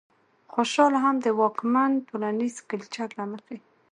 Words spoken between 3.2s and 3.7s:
مخې